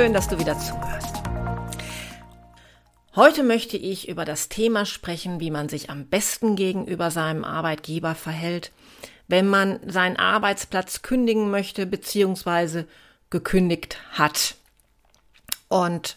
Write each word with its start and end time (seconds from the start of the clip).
Schön, 0.00 0.14
dass 0.14 0.28
du 0.28 0.38
wieder 0.38 0.58
zuhörst. 0.58 1.14
Heute 3.14 3.42
möchte 3.42 3.76
ich 3.76 4.08
über 4.08 4.24
das 4.24 4.48
Thema 4.48 4.86
sprechen, 4.86 5.40
wie 5.40 5.50
man 5.50 5.68
sich 5.68 5.90
am 5.90 6.06
besten 6.06 6.56
gegenüber 6.56 7.10
seinem 7.10 7.44
Arbeitgeber 7.44 8.14
verhält, 8.14 8.72
wenn 9.28 9.46
man 9.46 9.78
seinen 9.86 10.16
Arbeitsplatz 10.16 11.02
kündigen 11.02 11.50
möchte 11.50 11.84
bzw. 11.84 12.84
gekündigt 13.28 13.98
hat. 14.12 14.54
Und 15.68 16.16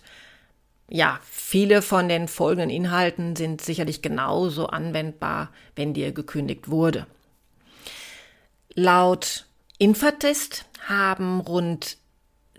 ja, 0.88 1.20
viele 1.30 1.82
von 1.82 2.08
den 2.08 2.30
folgenden 2.30 2.70
Inhalten 2.70 3.36
sind 3.36 3.60
sicherlich 3.60 4.02
genauso 4.02 4.68
anwendbar, 4.68 5.52
wenn 5.76 5.94
dir 5.94 6.14
gekündigt 6.14 6.70
wurde. 6.70 7.06
Laut 8.76 9.46
Infatest 9.78 10.64
haben 10.88 11.42
rund 11.42 11.98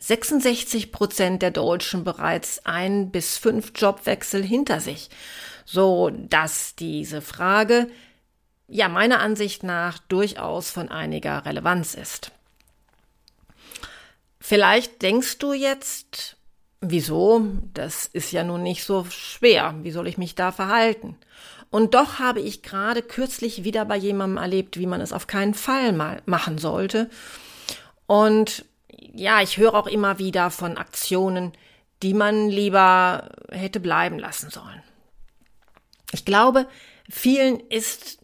66 0.07 0.93
Prozent 0.93 1.41
der 1.41 1.51
Deutschen 1.51 2.05
bereits 2.05 2.67
ein 2.67 3.11
bis 3.11 3.39
fünf 3.39 3.73
Jobwechsel 3.75 4.43
hinter 4.43 4.81
sich, 4.81 5.09
so 5.65 6.11
dass 6.11 6.75
diese 6.77 7.23
Frage 7.23 7.89
ja 8.69 8.89
meiner 8.89 9.21
Ansicht 9.21 9.63
nach 9.63 9.99
durchaus 9.99 10.71
von 10.71 10.91
einiger 10.91 11.47
Relevanz 11.47 11.95
ist. 11.95 12.33
Vielleicht 14.39 15.01
denkst 15.01 15.39
du 15.39 15.55
jetzt, 15.55 16.37
wieso? 16.83 17.47
Das 17.73 18.05
ist 18.05 18.31
ja 18.31 18.45
nun 18.45 18.63
nicht 18.63 18.85
so 18.85 19.07
schwer. 19.07 19.75
Wie 19.83 19.91
soll 19.91 20.07
ich 20.07 20.19
mich 20.19 20.35
da 20.35 20.53
verhalten? 20.53 21.17
Und 21.71 21.95
doch 21.95 22.19
habe 22.19 22.41
ich 22.41 22.63
gerade 22.63 23.01
kürzlich 23.01 23.65
wieder 23.65 23.87
bei 23.87 23.97
jemandem 23.97 24.37
erlebt, 24.37 24.79
wie 24.79 24.87
man 24.87 25.01
es 25.01 25.15
auf 25.15 25.27
keinen 25.27 25.55
Fall 25.55 25.95
mal 25.95 26.21
machen 26.27 26.59
sollte. 26.59 27.09
Und 28.07 28.67
ja, 29.13 29.43
ich 29.43 29.57
höre 29.57 29.75
auch 29.75 29.87
immer 29.87 30.19
wieder 30.19 30.51
von 30.51 30.77
Aktionen, 30.77 31.53
die 32.03 32.15
man 32.15 32.49
lieber 32.49 33.31
hätte 33.51 33.81
bleiben 33.81 34.19
lassen 34.19 34.51
sollen. 34.51 34.83
Ich 36.13 36.25
glaube, 36.25 36.67
vielen 37.09 37.61
ist 37.61 38.19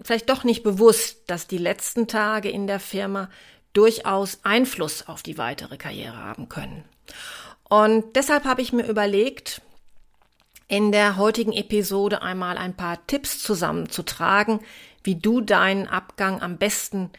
vielleicht 0.00 0.28
doch 0.28 0.44
nicht 0.44 0.62
bewusst, 0.62 1.22
dass 1.28 1.46
die 1.46 1.58
letzten 1.58 2.08
Tage 2.08 2.50
in 2.50 2.66
der 2.66 2.80
Firma 2.80 3.28
durchaus 3.72 4.40
Einfluss 4.44 5.08
auf 5.08 5.22
die 5.22 5.38
weitere 5.38 5.76
Karriere 5.76 6.16
haben 6.16 6.48
können. 6.48 6.84
Und 7.68 8.16
deshalb 8.16 8.44
habe 8.44 8.60
ich 8.60 8.72
mir 8.72 8.86
überlegt, 8.86 9.62
in 10.68 10.92
der 10.92 11.16
heutigen 11.16 11.52
Episode 11.52 12.22
einmal 12.22 12.58
ein 12.58 12.76
paar 12.76 13.06
Tipps 13.06 13.42
zusammenzutragen, 13.42 14.60
wie 15.04 15.16
du 15.16 15.40
deinen 15.40 15.86
Abgang 15.86 16.42
am 16.42 16.58
besten 16.58 17.10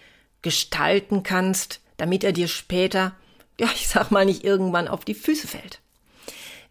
gestalten 0.41 1.23
kannst, 1.23 1.81
damit 1.97 2.23
er 2.23 2.31
dir 2.31 2.47
später, 2.47 3.15
ja, 3.59 3.67
ich 3.75 3.87
sag 3.87 4.11
mal 4.11 4.25
nicht 4.25 4.43
irgendwann 4.43 4.87
auf 4.87 5.05
die 5.05 5.13
Füße 5.13 5.47
fällt. 5.47 5.79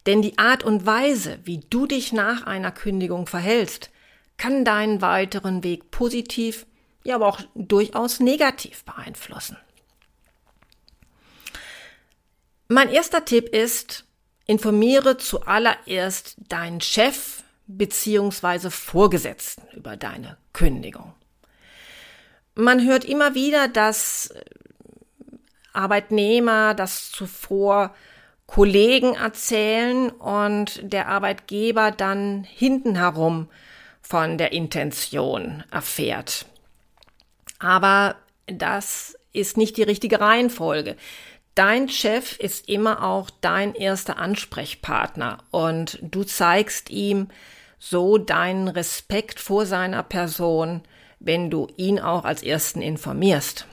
Denn 0.06 0.20
die 0.20 0.38
Art 0.38 0.64
und 0.64 0.84
Weise, 0.84 1.38
wie 1.44 1.58
du 1.70 1.86
dich 1.86 2.12
nach 2.12 2.44
einer 2.44 2.72
Kündigung 2.72 3.26
verhältst, 3.26 3.90
kann 4.36 4.64
deinen 4.64 5.00
weiteren 5.00 5.62
Weg 5.62 5.90
positiv, 5.90 6.66
ja, 7.04 7.14
aber 7.14 7.28
auch 7.28 7.40
durchaus 7.54 8.20
negativ 8.20 8.84
beeinflussen. 8.84 9.56
Mein 12.68 12.88
erster 12.88 13.24
Tipp 13.24 13.48
ist, 13.48 14.04
informiere 14.46 15.18
zuallererst 15.18 16.36
deinen 16.48 16.80
Chef 16.80 17.42
beziehungsweise 17.66 18.70
Vorgesetzten 18.70 19.62
über 19.76 19.96
deine 19.96 20.36
Kündigung. 20.52 21.14
Man 22.54 22.84
hört 22.86 23.04
immer 23.04 23.34
wieder, 23.34 23.68
dass 23.68 24.34
Arbeitnehmer 25.72 26.74
das 26.74 27.10
zuvor 27.10 27.94
Kollegen 28.46 29.14
erzählen 29.14 30.10
und 30.10 30.80
der 30.82 31.08
Arbeitgeber 31.08 31.90
dann 31.90 32.44
hinten 32.44 32.96
herum 32.96 33.48
von 34.02 34.36
der 34.36 34.52
Intention 34.52 35.64
erfährt. 35.70 36.46
Aber 37.58 38.16
das 38.46 39.16
ist 39.32 39.56
nicht 39.56 39.76
die 39.76 39.84
richtige 39.84 40.20
Reihenfolge. 40.20 40.96
Dein 41.54 41.88
Chef 41.88 42.38
ist 42.38 42.68
immer 42.68 43.04
auch 43.04 43.30
dein 43.40 43.74
erster 43.74 44.18
Ansprechpartner 44.18 45.38
und 45.50 45.98
du 46.02 46.24
zeigst 46.24 46.90
ihm 46.90 47.28
so 47.78 48.16
deinen 48.16 48.68
Respekt 48.68 49.40
vor 49.40 49.66
seiner 49.66 50.02
Person, 50.02 50.82
wenn 51.20 51.50
du 51.50 51.68
ihn 51.76 52.00
auch 52.00 52.24
als 52.24 52.42
ersten 52.42 52.80
informierst. 52.80 53.66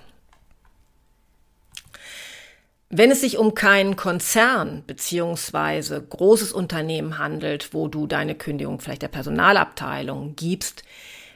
Wenn 2.90 3.12
es 3.12 3.22
sich 3.22 3.38
um 3.38 3.54
keinen 3.54 3.96
Konzern 3.96 4.84
beziehungsweise 4.88 6.02
großes 6.02 6.52
Unternehmen 6.52 7.20
handelt, 7.20 7.74
wo 7.74 7.88
du 7.88 8.08
deine 8.08 8.34
Kündigung 8.34 8.80
vielleicht 8.80 9.04
der 9.04 9.10
Personalabteilung 9.10 10.36
gibst, 10.36 10.84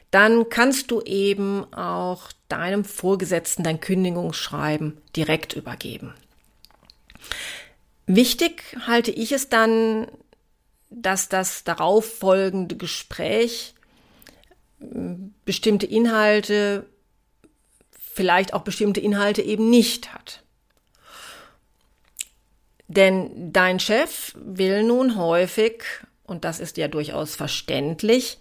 dann 0.10 0.50
kannst 0.50 0.90
du 0.90 1.02
eben 1.02 1.72
auch 1.74 2.32
deinem 2.48 2.86
Vorgesetzten 2.86 3.64
dein 3.64 3.80
Kündigungsschreiben 3.80 4.98
direkt 5.16 5.54
übergeben. 5.54 6.14
Wichtig 8.08 8.76
halte 8.86 9.12
ich 9.12 9.32
es 9.32 9.50
dann, 9.50 10.08
dass 10.90 11.30
das 11.30 11.64
darauf 11.64 12.18
folgende 12.18 12.76
Gespräch 12.76 13.74
bestimmte 15.46 15.86
Inhalte, 15.86 16.86
vielleicht 17.92 18.54
auch 18.54 18.64
bestimmte 18.64 19.00
Inhalte 19.00 19.42
eben 19.42 19.70
nicht 19.70 20.14
hat. 20.14 20.43
Denn 22.88 23.52
dein 23.54 23.80
Chef 23.80 24.34
will 24.36 24.84
nun 24.84 25.18
häufig, 25.18 25.84
und 26.24 26.44
das 26.44 26.60
ist 26.60 26.78
ja 26.78 26.88
durchaus 26.88 27.36
verständlich, 27.36 28.40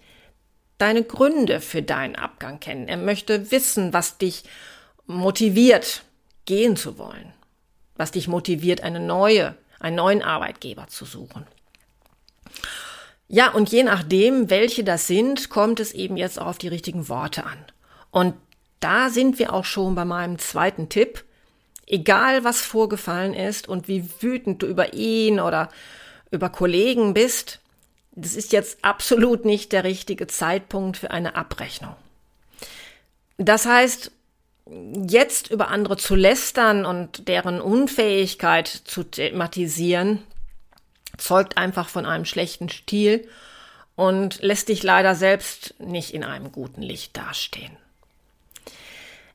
deine 0.77 1.03
Gründe 1.03 1.61
für 1.61 1.81
deinen 1.81 2.15
Abgang 2.15 2.59
kennen. 2.59 2.87
Er 2.87 2.97
möchte 2.97 3.51
wissen, 3.51 3.93
was 3.93 4.17
dich 4.17 4.43
motiviert, 5.05 6.03
gehen 6.45 6.75
zu 6.75 6.97
wollen, 6.97 7.33
was 7.95 8.11
dich 8.11 8.27
motiviert, 8.27 8.81
eine 8.81 8.99
neue, 8.99 9.55
einen 9.79 9.95
neuen 9.95 10.21
Arbeitgeber 10.21 10.87
zu 10.87 11.05
suchen. 11.05 11.45
Ja, 13.27 13.51
und 13.51 13.71
je 13.71 13.83
nachdem, 13.83 14.49
welche 14.49 14.83
das 14.83 15.07
sind, 15.07 15.49
kommt 15.49 15.79
es 15.79 15.93
eben 15.93 16.17
jetzt 16.17 16.39
auch 16.39 16.47
auf 16.47 16.57
die 16.57 16.67
richtigen 16.67 17.07
Worte 17.09 17.45
an. 17.45 17.57
Und 18.11 18.35
da 18.79 19.09
sind 19.09 19.39
wir 19.39 19.53
auch 19.53 19.65
schon 19.65 19.95
bei 19.95 20.05
meinem 20.05 20.37
zweiten 20.37 20.89
Tipp, 20.89 21.23
egal 21.87 22.43
was 22.43 22.61
vorgefallen 22.61 23.33
ist 23.33 23.67
und 23.67 23.87
wie 23.87 24.09
wütend 24.21 24.61
du 24.61 24.67
über 24.67 24.93
ihn 24.93 25.39
oder 25.39 25.69
über 26.31 26.49
Kollegen 26.49 27.13
bist, 27.13 27.59
das 28.11 28.35
ist 28.35 28.51
jetzt 28.51 28.83
absolut 28.83 29.45
nicht 29.45 29.71
der 29.71 29.83
richtige 29.83 30.27
Zeitpunkt 30.27 30.97
für 30.97 31.11
eine 31.11 31.35
Abrechnung. 31.35 31.95
Das 33.37 33.65
heißt, 33.65 34.11
jetzt 35.09 35.49
über 35.49 35.69
andere 35.69 35.97
zu 35.97 36.15
lästern 36.15 36.85
und 36.85 37.27
deren 37.27 37.59
Unfähigkeit 37.59 38.67
zu 38.67 39.03
thematisieren, 39.03 40.23
zeugt 41.17 41.57
einfach 41.57 41.89
von 41.89 42.05
einem 42.05 42.25
schlechten 42.25 42.69
Stil 42.69 43.27
und 43.95 44.41
lässt 44.41 44.69
dich 44.69 44.83
leider 44.83 45.15
selbst 45.15 45.75
nicht 45.79 46.13
in 46.13 46.23
einem 46.23 46.51
guten 46.51 46.81
Licht 46.81 47.15
dastehen. 47.17 47.77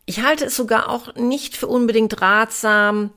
Ich 0.08 0.22
halte 0.22 0.46
es 0.46 0.56
sogar 0.56 0.88
auch 0.88 1.16
nicht 1.16 1.55
für 1.55 1.66
unbedingt 1.66 2.22
ratsam, 2.22 3.10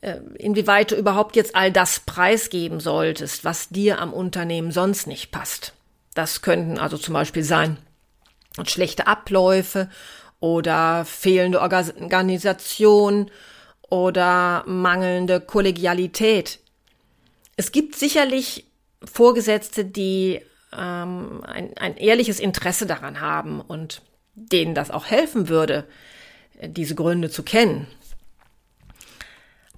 äh, 0.00 0.20
inwieweit 0.38 0.90
du 0.90 0.96
überhaupt 0.96 1.36
jetzt 1.36 1.54
all 1.54 1.70
das 1.70 2.00
preisgeben 2.00 2.80
solltest, 2.80 3.44
was 3.44 3.68
dir 3.68 4.00
am 4.00 4.14
Unternehmen 4.14 4.72
sonst 4.72 5.06
nicht 5.06 5.32
passt. 5.32 5.74
Das 6.14 6.40
könnten 6.40 6.78
also 6.78 6.96
zum 6.96 7.12
Beispiel 7.12 7.42
sein 7.42 7.76
schlechte 8.64 9.06
Abläufe 9.06 9.90
oder 10.40 11.04
fehlende 11.04 11.60
Organisation 11.60 13.30
oder 13.90 14.64
mangelnde 14.66 15.42
Kollegialität. 15.42 16.58
Es 17.56 17.70
gibt 17.70 17.96
sicherlich 17.96 18.64
Vorgesetzte, 19.04 19.84
die 19.84 20.40
ähm, 20.72 21.44
ein, 21.44 21.76
ein 21.76 21.98
ehrliches 21.98 22.40
Interesse 22.40 22.86
daran 22.86 23.20
haben 23.20 23.60
und 23.60 24.00
denen 24.34 24.74
das 24.74 24.90
auch 24.90 25.04
helfen 25.04 25.50
würde, 25.50 25.86
diese 26.68 26.94
Gründe 26.94 27.30
zu 27.30 27.42
kennen. 27.42 27.86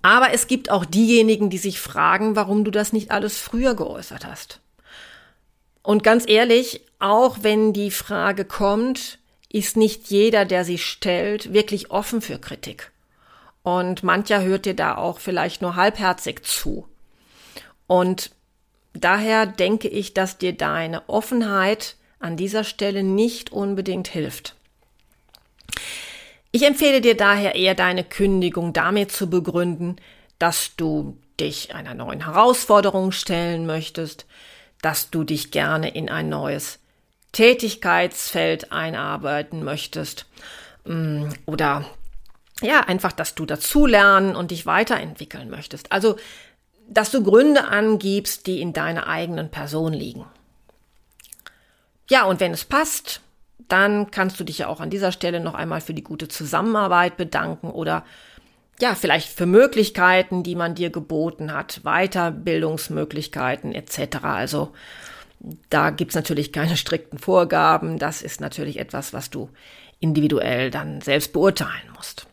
Aber 0.03 0.33
es 0.33 0.47
gibt 0.47 0.71
auch 0.71 0.85
diejenigen, 0.85 1.50
die 1.50 1.59
sich 1.59 1.81
fragen, 1.81 2.37
warum 2.37 2.65
du 2.65 2.71
das 2.71 2.93
nicht 2.93 3.11
alles 3.11 3.38
früher 3.38 3.75
geäußert 3.75 4.25
hast. 4.25 4.61
Und 5.83 6.05
ganz 6.05 6.29
ehrlich, 6.29 6.81
auch 6.99 7.38
wenn 7.43 7.73
die 7.73 7.91
Frage 7.91 8.44
kommt, 8.44 9.19
ist 9.49 9.77
nicht 9.77 10.09
jeder, 10.09 10.44
der 10.44 10.65
sie 10.65 10.79
stellt, 10.79 11.53
wirklich 11.53 11.91
offen 11.91 12.21
für 12.21 12.38
Kritik. 12.38 12.93
Und 13.62 14.03
mancher 14.03 14.43
hört 14.43 14.65
dir 14.65 14.75
da 14.75 14.97
auch 14.97 15.19
vielleicht 15.19 15.62
nur 15.62 15.75
halbherzig 15.75 16.44
zu. 16.44 16.87
Und 17.87 18.31
daher 18.93 19.47
denke 19.47 19.88
ich, 19.88 20.15
dass 20.15 20.38
dir 20.38 20.53
deine 20.53 21.09
Offenheit 21.09 21.97
an 22.21 22.37
dieser 22.37 22.65
Stelle 22.65 23.03
nicht 23.03 23.53
unbedingt 23.53 24.09
hilft. 24.09 24.55
Ich 26.52 26.62
empfehle 26.62 27.00
dir 27.00 27.16
daher 27.16 27.54
eher 27.54 27.75
deine 27.75 28.04
Kündigung 28.04 28.72
damit 28.72 29.12
zu 29.12 29.28
begründen, 29.28 29.96
dass 30.38 30.76
du 30.76 31.19
dich 31.38 31.75
einer 31.75 31.94
neuen 31.94 32.25
Herausforderung 32.25 33.12
stellen 33.12 33.66
möchtest, 33.66 34.26
dass 34.82 35.10
du 35.10 35.25
dich 35.25 35.50
gerne 35.50 35.90
in 35.90 36.08
ein 36.08 36.28
neues 36.28 36.78
Tätigkeitsfeld 37.32 38.72
einarbeiten 38.72 39.62
möchtest 39.64 40.26
mm, 40.84 41.28
oder 41.44 41.84
ja, 42.62 42.81
einfach, 42.81 43.12
dass 43.12 43.34
du 43.34 43.44
dazulernen 43.44 44.34
und 44.34 44.50
dich 44.50 44.64
weiterentwickeln 44.64 45.50
möchtest. 45.50 45.92
Also, 45.92 46.16
dass 46.88 47.10
du 47.10 47.22
Gründe 47.22 47.64
angibst, 47.64 48.46
die 48.46 48.62
in 48.62 48.72
deiner 48.72 49.06
eigenen 49.06 49.50
Person 49.50 49.92
liegen. 49.92 50.25
Ja, 52.08 52.25
und 52.25 52.40
wenn 52.40 52.52
es 52.52 52.64
passt, 52.64 53.20
dann 53.58 54.11
kannst 54.11 54.38
du 54.38 54.44
dich 54.44 54.58
ja 54.58 54.69
auch 54.69 54.81
an 54.81 54.91
dieser 54.91 55.12
Stelle 55.12 55.41
noch 55.41 55.55
einmal 55.55 55.81
für 55.81 55.94
die 55.94 56.05
gute 56.05 56.29
Zusammenarbeit 56.29 57.17
bedanken 57.17 57.70
oder 57.70 58.05
ja, 58.81 58.94
vielleicht 58.94 59.29
für 59.31 59.47
Möglichkeiten, 59.47 60.43
die 60.43 60.55
man 60.55 60.75
dir 60.75 60.91
geboten 60.91 61.53
hat, 61.53 61.81
Weiterbildungsmöglichkeiten 61.82 63.73
etc. 63.73 64.19
Also 64.23 64.73
da 65.70 65.91
gibt's 65.91 66.14
natürlich 66.14 66.53
keine 66.53 66.76
strikten 66.76 67.19
Vorgaben. 67.19 67.99
Das 67.99 68.23
ist 68.23 68.41
natürlich 68.41 68.79
etwas, 68.79 69.12
was 69.12 69.31
du 69.31 69.49
individuell 69.99 70.70
dann 70.70 71.00
selbst 71.00 71.32
beurteilen 71.32 71.91
musst. 71.94 72.26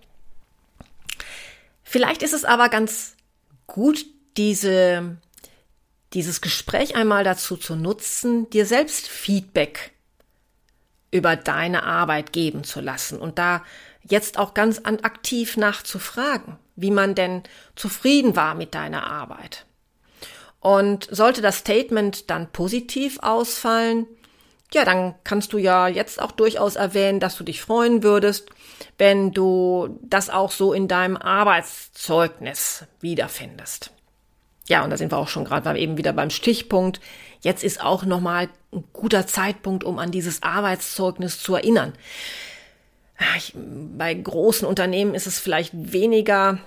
Vielleicht 1.83 2.23
ist 2.23 2.33
es 2.33 2.43
aber 2.43 2.69
ganz 2.69 3.15
gut, 3.67 4.05
diese, 4.35 5.17
dieses 6.13 6.41
Gespräch 6.41 6.95
einmal 6.95 7.23
dazu 7.23 7.55
zu 7.55 7.75
nutzen, 7.75 8.49
dir 8.49 8.65
selbst 8.65 9.07
Feedback 9.07 9.91
über 11.13 11.35
deine 11.35 11.83
Arbeit 11.83 12.33
geben 12.33 12.63
zu 12.63 12.81
lassen 12.81 13.19
und 13.19 13.37
da 13.37 13.63
jetzt 14.01 14.37
auch 14.37 14.53
ganz 14.53 14.81
aktiv 14.83 15.55
nachzufragen, 15.57 16.57
wie 16.75 16.91
man 16.91 17.15
denn 17.15 17.43
zufrieden 17.75 18.35
war 18.35 18.55
mit 18.55 18.73
deiner 18.73 19.05
Arbeit. 19.07 19.65
Und 20.59 21.07
sollte 21.11 21.41
das 21.41 21.57
Statement 21.57 22.29
dann 22.29 22.51
positiv 22.51 23.19
ausfallen, 23.21 24.07
ja, 24.73 24.85
dann 24.85 25.13
kannst 25.23 25.53
du 25.53 25.59
ja 25.59 25.87
jetzt 25.87 26.19
auch 26.19 26.31
durchaus 26.31 26.75
erwähnen, 26.75 27.19
dass 27.19 27.37
du 27.37 27.43
dich 27.43 27.61
freuen 27.61 28.01
würdest, 28.01 28.49
wenn 28.97 29.31
du 29.31 29.99
das 30.01 30.31
auch 30.31 30.51
so 30.51 30.73
in 30.73 30.87
deinem 30.87 31.15
Arbeitszeugnis 31.15 32.85
wiederfindest. 32.99 33.91
Ja, 34.67 34.83
und 34.83 34.89
da 34.89 34.97
sind 34.97 35.11
wir 35.11 35.17
auch 35.17 35.27
schon 35.27 35.45
gerade 35.45 35.77
eben 35.77 35.97
wieder 35.97 36.13
beim 36.13 36.31
Stichpunkt. 36.31 37.01
Jetzt 37.41 37.63
ist 37.63 37.83
auch 37.83 38.03
nochmal 38.03 38.49
ein 38.73 38.83
guter 38.93 39.27
Zeitpunkt, 39.27 39.83
um 39.83 39.99
an 39.99 40.11
dieses 40.11 40.43
Arbeitszeugnis 40.43 41.39
zu 41.39 41.55
erinnern. 41.55 41.93
Ich, 43.37 43.53
bei 43.55 44.13
großen 44.13 44.67
Unternehmen 44.67 45.15
ist 45.15 45.27
es 45.27 45.39
vielleicht 45.39 45.71
weniger 45.93 46.59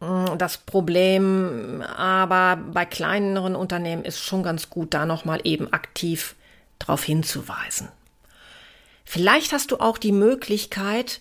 hm, 0.00 0.38
das 0.38 0.58
Problem, 0.58 1.82
aber 1.82 2.56
bei 2.56 2.84
kleineren 2.84 3.56
Unternehmen 3.56 4.04
ist 4.04 4.20
schon 4.20 4.42
ganz 4.42 4.70
gut, 4.70 4.94
da 4.94 5.06
nochmal 5.06 5.40
eben 5.44 5.72
aktiv 5.72 6.34
darauf 6.78 7.02
hinzuweisen. 7.04 7.88
Vielleicht 9.04 9.52
hast 9.52 9.70
du 9.70 9.78
auch 9.78 9.98
die 9.98 10.12
Möglichkeit, 10.12 11.20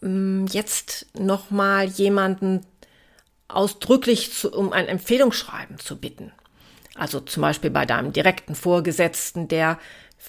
hm, 0.00 0.46
jetzt 0.50 1.06
nochmal 1.14 1.86
jemanden 1.86 2.66
ausdrücklich 3.48 4.32
zu, 4.32 4.52
um 4.52 4.72
ein 4.72 4.88
Empfehlungsschreiben 4.88 5.78
zu 5.78 5.98
bitten. 5.98 6.32
Also 6.94 7.20
zum 7.20 7.40
Beispiel 7.40 7.70
bei 7.70 7.86
deinem 7.86 8.12
direkten 8.12 8.54
Vorgesetzten, 8.54 9.48
der 9.48 9.78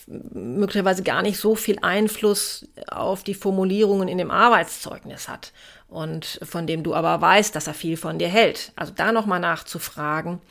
möglicherweise 0.08 1.04
gar 1.04 1.22
nicht 1.22 1.38
so 1.38 1.56
viel 1.56 1.78
Einfluss 1.82 2.68
auf 2.88 3.24
die 3.24 3.34
Formulierungen 3.34 4.08
in 4.08 4.18
dem 4.18 4.32
Arbeitszeugnis 4.32 5.28
hat 5.28 5.54
und 5.88 6.40
von 6.44 6.66
dem 6.66 6.84
du 6.84 6.96
aber 6.96 7.22
weißt, 7.22 7.56
dass 7.56 7.68
er 7.68 7.74
viel 7.74 7.98
von 7.98 8.18
dir 8.18 8.28
hält. 8.28 8.72
Also 8.76 8.94
da 8.96 9.12
nochmal 9.12 9.40
nachzufragen. 9.40 10.42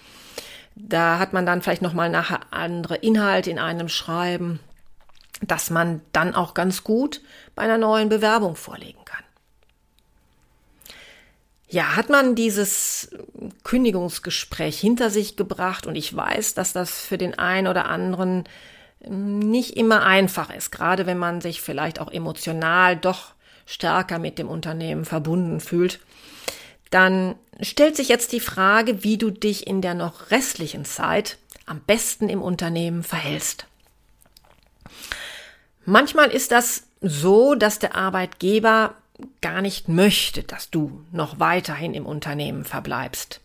Da 0.75 1.19
hat 1.19 1.33
man 1.33 1.45
dann 1.45 1.61
vielleicht 1.61 1.83
nochmal 1.83 2.09
nachher 2.09 2.41
andere 2.51 2.97
Inhalte 2.97 3.51
in 3.51 3.59
einem 3.59 3.89
Schreiben, 3.89 4.61
dass 5.43 5.71
man 5.71 6.01
dann 6.13 6.35
auch 6.35 6.55
ganz 6.55 6.85
gut 6.85 7.21
bei 7.55 7.63
einer 7.63 7.79
neuen 7.79 8.09
Bewerbung 8.09 8.57
vorlegen 8.57 9.05
kann. 9.05 9.22
Ja, 11.73 11.97
hat 11.97 12.11
man 12.11 12.35
dieses 12.35 13.09
Kündigungsgespräch 13.65 14.79
hinter 14.79 15.09
sich 15.09 15.37
gebracht 15.37 15.87
und 15.87 15.97
ich 15.97 16.15
weiß, 16.15 16.53
dass 16.53 16.75
das 16.75 17.01
für 17.01 17.17
den 17.17 17.39
einen 17.39 17.67
oder 17.67 17.87
anderen 17.87 18.45
nicht 19.09 19.79
immer 19.79 20.05
einfach 20.05 20.55
ist, 20.55 20.71
gerade 20.71 21.07
wenn 21.07 21.17
man 21.17 21.41
sich 21.41 21.63
vielleicht 21.63 21.99
auch 21.99 22.13
emotional 22.13 22.95
doch 22.95 23.33
stärker 23.65 24.19
mit 24.19 24.39
dem 24.39 24.51
Unternehmen 24.51 25.07
verbunden 25.07 25.61
fühlt, 25.61 26.01
dann 26.91 27.37
stellt 27.63 27.97
sich 27.97 28.11
jetzt 28.11 28.33
die 28.33 28.41
Frage, 28.41 29.03
wie 29.03 29.17
du 29.17 29.31
dich 29.31 29.67
in 29.67 29.81
der 29.81 29.95
noch 29.95 30.31
restlichen 30.31 30.85
Zeit 30.85 31.39
am 31.65 31.81
besten 31.81 32.29
im 32.29 32.43
Unternehmen 32.43 33.03
verhältst. 33.03 33.65
Manchmal 35.87 36.29
ist 36.29 36.53
das 36.53 36.83
so, 37.01 37.55
dass 37.55 37.79
der 37.79 37.95
Arbeitgeber 37.95 38.95
gar 39.41 39.63
nicht 39.63 39.89
möchte, 39.89 40.43
dass 40.43 40.71
du 40.71 41.05
noch 41.13 41.39
weiterhin 41.39 41.95
im 41.95 42.07
Unternehmen 42.07 42.65
verbleibst. 42.65 43.41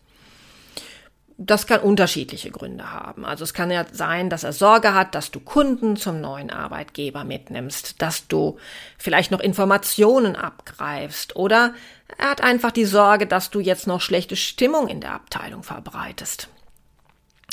Das 1.39 1.67
kann 1.67 1.81
unterschiedliche 1.81 2.49
Gründe 2.49 2.91
haben. 2.91 3.23
Also 3.23 3.43
es 3.43 3.53
kann 3.53 3.69
ja 3.69 3.85
sein, 3.91 4.31
dass 4.31 4.43
er 4.43 4.53
Sorge 4.53 4.95
hat, 4.95 5.13
dass 5.13 5.29
du 5.29 5.39
Kunden 5.39 5.95
zum 5.95 6.19
neuen 6.19 6.49
Arbeitgeber 6.49 7.23
mitnimmst, 7.23 8.01
dass 8.01 8.27
du 8.27 8.57
vielleicht 8.97 9.29
noch 9.29 9.39
Informationen 9.39 10.35
abgreifst 10.35 11.35
oder 11.35 11.75
er 12.17 12.31
hat 12.31 12.41
einfach 12.41 12.71
die 12.71 12.85
Sorge, 12.85 13.27
dass 13.27 13.51
du 13.51 13.59
jetzt 13.59 13.85
noch 13.85 14.01
schlechte 14.01 14.35
Stimmung 14.35 14.87
in 14.87 14.99
der 14.99 15.13
Abteilung 15.13 15.61
verbreitest. 15.61 16.49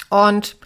Und 0.08 0.56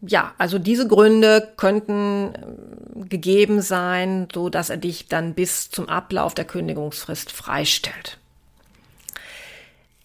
ja, 0.00 0.34
also 0.38 0.58
diese 0.58 0.86
Gründe 0.86 1.52
könnten 1.56 2.32
ähm, 2.34 3.08
gegeben 3.08 3.60
sein, 3.62 4.28
so 4.32 4.48
dass 4.48 4.70
er 4.70 4.76
dich 4.76 5.08
dann 5.08 5.34
bis 5.34 5.70
zum 5.70 5.88
Ablauf 5.88 6.34
der 6.34 6.44
Kündigungsfrist 6.44 7.32
freistellt. 7.32 8.18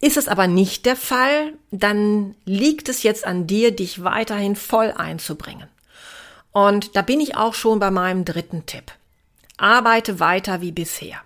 Ist 0.02 0.18
es 0.18 0.28
aber 0.28 0.48
nicht 0.48 0.86
der 0.86 0.96
Fall, 0.96 1.54
dann 1.72 2.36
liegt 2.44 2.90
es 2.90 3.04
jetzt 3.04 3.26
an 3.26 3.48
dir, 3.48 3.74
dich 3.74 4.04
weiterhin 4.04 4.56
voll 4.56 4.92
einzubringen. 4.92 5.70
Und 6.52 6.96
da 6.96 7.02
bin 7.02 7.22
ich 7.22 7.38
auch 7.38 7.54
schon 7.54 7.80
bei 7.80 7.90
meinem 7.90 8.26
dritten 8.26 8.66
Tipp. 8.66 8.92
Arbeite 9.58 10.20
weiter 10.20 10.62
wie 10.62 10.72
bisher. 10.72 11.22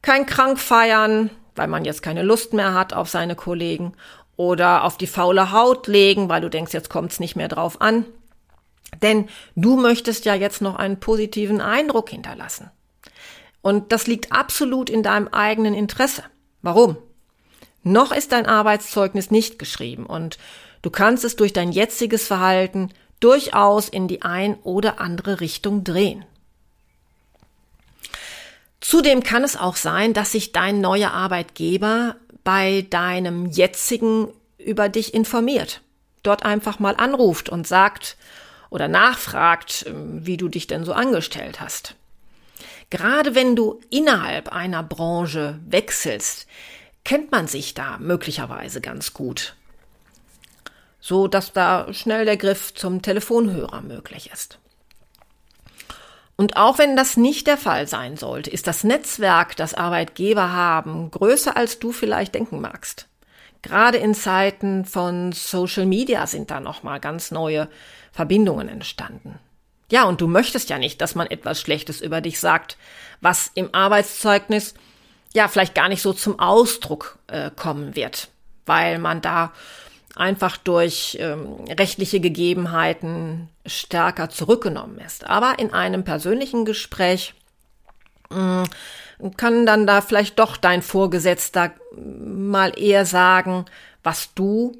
Kein 0.00 0.24
krank 0.24 0.58
feiern, 0.58 1.30
weil 1.54 1.68
man 1.68 1.84
jetzt 1.84 2.02
keine 2.02 2.22
Lust 2.22 2.52
mehr 2.52 2.74
hat 2.74 2.92
auf 2.92 3.08
seine 3.08 3.34
Kollegen 3.34 3.92
oder 4.36 4.84
auf 4.84 4.98
die 4.98 5.06
faule 5.06 5.52
Haut 5.52 5.86
legen, 5.86 6.28
weil 6.28 6.40
du 6.40 6.50
denkst, 6.50 6.72
jetzt 6.72 6.90
kommt's 6.90 7.20
nicht 7.20 7.36
mehr 7.36 7.48
drauf 7.48 7.80
an. 7.80 8.04
Denn 9.02 9.28
du 9.54 9.76
möchtest 9.76 10.24
ja 10.24 10.34
jetzt 10.34 10.62
noch 10.62 10.76
einen 10.76 11.00
positiven 11.00 11.60
Eindruck 11.60 12.10
hinterlassen. 12.10 12.70
Und 13.62 13.92
das 13.92 14.06
liegt 14.06 14.32
absolut 14.32 14.88
in 14.90 15.02
deinem 15.02 15.28
eigenen 15.28 15.74
Interesse. 15.74 16.22
Warum? 16.62 16.96
Noch 17.82 18.12
ist 18.12 18.32
dein 18.32 18.46
Arbeitszeugnis 18.46 19.30
nicht 19.30 19.58
geschrieben 19.58 20.06
und 20.06 20.38
du 20.82 20.90
kannst 20.90 21.24
es 21.24 21.36
durch 21.36 21.52
dein 21.52 21.72
jetziges 21.72 22.26
Verhalten 22.26 22.90
durchaus 23.20 23.88
in 23.88 24.08
die 24.08 24.22
ein 24.22 24.56
oder 24.62 25.00
andere 25.00 25.40
Richtung 25.40 25.84
drehen. 25.84 26.24
Zudem 28.80 29.22
kann 29.22 29.42
es 29.42 29.56
auch 29.56 29.76
sein, 29.76 30.14
dass 30.14 30.32
sich 30.32 30.52
dein 30.52 30.80
neuer 30.80 31.12
Arbeitgeber 31.12 32.16
bei 32.46 32.86
deinem 32.88 33.46
jetzigen 33.46 34.28
über 34.56 34.88
dich 34.88 35.12
informiert. 35.14 35.80
Dort 36.22 36.44
einfach 36.44 36.78
mal 36.78 36.94
anruft 36.96 37.48
und 37.48 37.66
sagt 37.66 38.16
oder 38.70 38.86
nachfragt, 38.86 39.84
ähm, 39.88 40.24
wie 40.24 40.36
du 40.36 40.48
dich 40.48 40.68
denn 40.68 40.84
so 40.84 40.92
angestellt 40.92 41.60
hast. 41.60 41.96
Gerade 42.88 43.34
wenn 43.34 43.56
du 43.56 43.80
innerhalb 43.90 44.52
einer 44.52 44.84
Branche 44.84 45.58
wechselst, 45.66 46.46
kennt 47.04 47.32
man 47.32 47.48
sich 47.48 47.74
da 47.74 47.98
möglicherweise 47.98 48.80
ganz 48.80 49.12
gut. 49.12 49.56
so 51.00 51.28
dass 51.28 51.52
da 51.52 51.92
schnell 51.92 52.24
der 52.24 52.36
Griff 52.36 52.74
zum 52.74 53.02
Telefonhörer 53.02 53.80
möglich 53.80 54.30
ist. 54.32 54.58
Und 56.36 56.56
auch 56.56 56.78
wenn 56.78 56.96
das 56.96 57.16
nicht 57.16 57.46
der 57.46 57.56
Fall 57.56 57.86
sein 57.86 58.16
sollte, 58.16 58.50
ist 58.50 58.66
das 58.66 58.84
Netzwerk, 58.84 59.56
das 59.56 59.72
Arbeitgeber 59.72 60.52
haben, 60.52 61.10
größer 61.10 61.56
als 61.56 61.78
du 61.78 61.92
vielleicht 61.92 62.34
denken 62.34 62.60
magst. 62.60 63.08
Gerade 63.62 63.98
in 63.98 64.14
Zeiten 64.14 64.84
von 64.84 65.32
Social 65.32 65.86
Media 65.86 66.26
sind 66.26 66.50
da 66.50 66.60
nochmal 66.60 67.00
ganz 67.00 67.30
neue 67.30 67.68
Verbindungen 68.12 68.68
entstanden. 68.68 69.38
Ja, 69.90 70.04
und 70.04 70.20
du 70.20 70.26
möchtest 70.26 70.68
ja 70.68 70.78
nicht, 70.78 71.00
dass 71.00 71.14
man 71.14 71.26
etwas 71.26 71.60
Schlechtes 71.60 72.00
über 72.00 72.20
dich 72.20 72.38
sagt, 72.38 72.76
was 73.20 73.50
im 73.54 73.74
Arbeitszeugnis 73.74 74.74
ja 75.32 75.48
vielleicht 75.48 75.74
gar 75.74 75.88
nicht 75.88 76.02
so 76.02 76.12
zum 76.12 76.38
Ausdruck 76.38 77.18
äh, 77.28 77.50
kommen 77.54 77.96
wird, 77.96 78.28
weil 78.66 78.98
man 78.98 79.20
da 79.20 79.52
einfach 80.16 80.56
durch 80.56 81.16
ähm, 81.20 81.64
rechtliche 81.68 82.20
Gegebenheiten 82.20 83.48
stärker 83.66 84.30
zurückgenommen 84.30 84.98
ist. 84.98 85.26
Aber 85.26 85.58
in 85.58 85.72
einem 85.72 86.04
persönlichen 86.04 86.64
Gespräch 86.64 87.34
äh, 88.30 88.64
kann 89.36 89.66
dann 89.66 89.86
da 89.86 90.00
vielleicht 90.00 90.38
doch 90.38 90.56
dein 90.56 90.82
Vorgesetzter 90.82 91.72
mal 91.96 92.78
eher 92.78 93.04
sagen, 93.04 93.66
was 94.02 94.34
du 94.34 94.72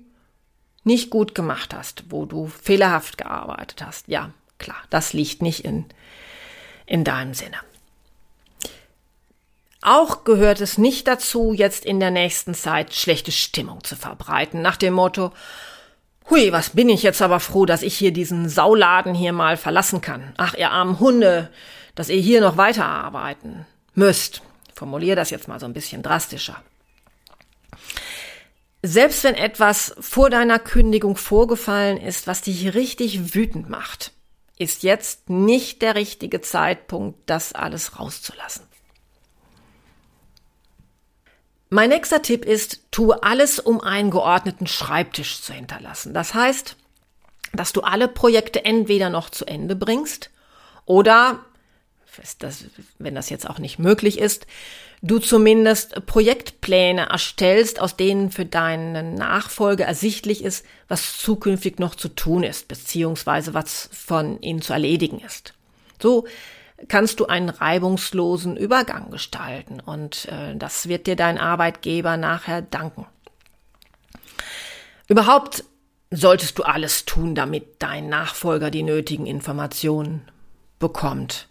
nicht 0.85 1.11
gut 1.11 1.35
gemacht 1.35 1.75
hast, 1.75 2.05
wo 2.11 2.26
du 2.26 2.47
fehlerhaft 2.47 3.19
gearbeitet 3.19 3.85
hast. 3.85 4.09
Ja, 4.09 4.31
klar, 4.59 4.78
das 4.88 5.12
liegt 5.12 5.43
nicht 5.43 5.64
in, 5.64 5.85
in 6.87 7.05
deinem 7.05 7.35
Sinne. 7.35 7.57
Auch 9.87 10.25
gehört 10.25 10.61
es 10.61 10.78
nicht 10.78 11.07
dazu, 11.07 11.52
jetzt 11.52 11.85
in 11.85 12.00
der 12.00 12.11
nächsten 12.11 12.55
Zeit 12.55 12.93
schlechte 12.93 13.31
Stimmung 13.31 13.85
zu 13.85 13.95
verbreiten, 13.95 14.61
nach 14.61 14.76
dem 14.76 14.95
Motto, 14.95 15.31
Hui, 16.28 16.50
was 16.50 16.71
bin 16.71 16.88
ich 16.88 17.05
jetzt 17.05 17.23
aber 17.23 17.38
froh, 17.38 17.66
dass 17.66 17.83
ich 17.83 17.97
hier 17.97 18.11
diesen 18.11 18.49
Sauladen 18.49 19.14
hier 19.14 19.33
mal 19.33 19.57
verlassen 19.57 20.00
kann. 20.00 20.35
Ach, 20.38 20.55
ihr 20.55 20.73
armen 20.73 20.99
Hunde, 20.99 21.52
dass 21.95 22.09
ihr 22.09 22.21
hier 22.21 22.40
noch 22.40 22.57
weiterarbeiten 22.57 23.64
müsst. 23.95 24.43
Formuliere 24.75 25.14
das 25.14 25.31
jetzt 25.31 25.47
mal 25.47 25.61
so 25.61 25.66
ein 25.66 25.73
bisschen 25.73 26.02
drastischer. 26.02 26.61
Selbst 28.83 29.23
wenn 29.23 29.37
etwas 29.37 29.95
vor 30.00 30.31
deiner 30.31 30.59
Kündigung 30.59 31.14
vorgefallen 31.14 31.97
ist, 31.97 32.26
was 32.26 32.43
dich 32.43 32.75
richtig 32.75 33.37
wütend 33.37 33.71
macht, 33.71 34.11
ist 34.59 34.83
jetzt 34.83 35.31
nicht 35.31 35.81
der 35.81 35.95
richtige 35.95 36.40
Zeitpunkt, 36.40 37.21
das 37.26 37.52
alles 37.52 38.00
rauszulassen. 38.00 38.66
Mein 41.68 41.88
nächster 41.90 42.23
Tipp 42.23 42.44
ist, 42.44 42.80
tue 42.90 43.23
alles, 43.23 43.58
um 43.58 43.80
einen 43.80 44.11
geordneten 44.11 44.66
Schreibtisch 44.66 45.42
zu 45.42 45.52
hinterlassen. 45.52 46.14
Das 46.14 46.32
heißt, 46.35 46.76
dass 47.52 47.73
du 47.73 47.80
alle 47.80 48.08
Projekte 48.08 48.64
entweder 48.64 49.11
noch 49.11 49.30
zu 49.30 49.44
Ende 49.46 49.75
bringst 49.75 50.30
oder, 50.85 51.40
wenn 52.99 53.14
das 53.14 53.30
jetzt 53.30 53.49
auch 53.49 53.58
nicht 53.58 53.78
möglich 53.78 54.18
ist, 54.18 54.46
du 55.02 55.18
zumindest 55.18 56.06
Projektpläne 56.06 57.08
erstellst, 57.08 57.80
aus 57.80 57.96
denen 57.96 58.30
für 58.30 58.46
deinen 58.46 59.14
Nachfolger 59.14 59.85
ersichtlich 59.85 60.44
ist, 60.44 60.64
was 60.88 61.18
zukünftig 61.18 61.78
noch 61.78 61.94
zu 61.94 62.08
tun 62.08 62.42
ist, 62.42 62.68
beziehungsweise 62.68 63.54
was 63.54 63.90
von 63.92 64.40
ihnen 64.40 64.62
zu 64.62 64.73
erledigen 64.73 65.20
ist. 65.20 65.52
So 66.00 66.26
kannst 66.88 67.21
du 67.21 67.26
einen 67.26 67.49
reibungslosen 67.49 68.56
Übergang 68.56 69.11
gestalten 69.11 69.80
und 69.80 70.26
äh, 70.26 70.54
das 70.56 70.88
wird 70.88 71.06
dir 71.06 71.16
dein 71.16 71.38
Arbeitgeber 71.38 72.16
nachher 72.16 72.62
danken. 72.62 73.06
Überhaupt 75.09 75.64
solltest 76.11 76.59
du 76.59 76.62
alles 76.62 77.04
tun, 77.04 77.35
damit 77.35 77.83
dein 77.83 78.09
Nachfolger 78.09 78.71
die 78.71 78.83
nötigen 78.83 79.26
Informationen 79.26 80.23
bekommt. 80.78 81.49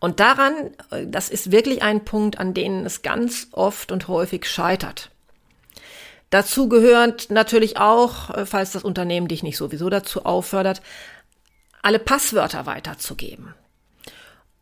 Und 0.00 0.20
daran, 0.20 0.72
äh, 0.90 1.06
das 1.06 1.28
ist 1.28 1.52
wirklich 1.52 1.82
ein 1.82 2.04
Punkt, 2.04 2.38
an 2.38 2.54
dem 2.54 2.84
es 2.84 3.02
ganz 3.02 3.48
oft 3.52 3.92
und 3.92 4.08
häufig 4.08 4.46
scheitert. 4.46 5.10
Dazu 6.30 6.68
gehört 6.68 7.30
natürlich 7.30 7.76
auch, 7.76 8.30
äh, 8.30 8.46
falls 8.46 8.72
das 8.72 8.84
Unternehmen 8.84 9.28
dich 9.28 9.42
nicht 9.42 9.56
sowieso 9.56 9.90
dazu 9.90 10.24
auffordert, 10.24 10.82
alle 11.82 11.98
Passwörter 11.98 12.66
weiterzugeben. 12.66 13.54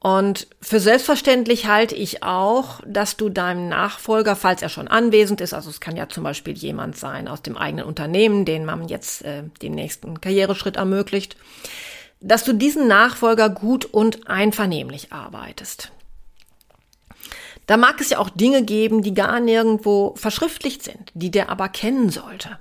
Und 0.02 0.46
für 0.62 0.80
selbstverständlich 0.80 1.66
halte 1.66 1.94
ich 1.94 2.22
auch, 2.22 2.80
dass 2.86 3.18
du 3.18 3.28
deinem 3.28 3.68
Nachfolger, 3.68 4.34
falls 4.34 4.62
er 4.62 4.70
schon 4.70 4.88
anwesend 4.88 5.42
ist, 5.42 5.52
also 5.52 5.68
es 5.68 5.78
kann 5.78 5.94
ja 5.94 6.08
zum 6.08 6.24
Beispiel 6.24 6.56
jemand 6.56 6.96
sein 6.96 7.28
aus 7.28 7.42
dem 7.42 7.58
eigenen 7.58 7.84
Unternehmen, 7.84 8.46
den 8.46 8.64
man 8.64 8.88
jetzt 8.88 9.22
äh, 9.22 9.42
den 9.60 9.74
nächsten 9.74 10.18
Karriereschritt 10.18 10.76
ermöglicht, 10.76 11.36
dass 12.20 12.44
du 12.44 12.54
diesen 12.54 12.88
Nachfolger 12.88 13.50
gut 13.50 13.84
und 13.84 14.26
einvernehmlich 14.26 15.12
arbeitest. 15.12 15.92
Da 17.66 17.76
mag 17.76 18.00
es 18.00 18.08
ja 18.08 18.18
auch 18.18 18.30
Dinge 18.30 18.64
geben, 18.64 19.02
die 19.02 19.14
gar 19.14 19.38
nirgendwo 19.38 20.14
verschriftlicht 20.16 20.82
sind, 20.82 21.12
die 21.12 21.30
der 21.30 21.50
aber 21.50 21.68
kennen 21.68 22.08
sollte. 22.08 22.58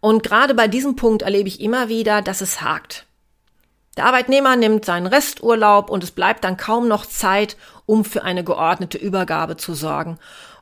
Und 0.00 0.24
gerade 0.24 0.54
bei 0.54 0.66
diesem 0.66 0.96
Punkt 0.96 1.22
erlebe 1.22 1.48
ich 1.48 1.60
immer 1.60 1.88
wieder, 1.88 2.22
dass 2.22 2.40
es 2.40 2.60
hakt. 2.60 3.06
Der 3.96 4.06
Arbeitnehmer 4.06 4.56
nimmt 4.56 4.84
seinen 4.84 5.06
Resturlaub 5.06 5.90
und 5.90 6.02
es 6.02 6.10
bleibt 6.10 6.44
dann 6.44 6.56
kaum 6.56 6.88
noch 6.88 7.06
Zeit, 7.06 7.56
um 7.86 8.04
für 8.04 8.24
eine 8.24 8.42
geordnete 8.44 8.98
Übergabe 8.98 9.56
zu 9.56 9.74
sorgen. 9.74 10.18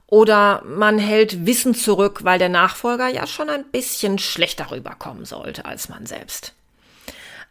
Oder 0.06 0.62
man 0.66 0.98
hält 0.98 1.46
Wissen 1.46 1.74
zurück, 1.74 2.20
weil 2.24 2.38
der 2.38 2.50
Nachfolger 2.50 3.08
ja 3.08 3.26
schon 3.26 3.48
ein 3.48 3.64
bisschen 3.64 4.18
schlechter 4.18 4.70
rüberkommen 4.70 5.24
sollte 5.24 5.64
als 5.64 5.88
man 5.88 6.04
selbst. 6.04 6.52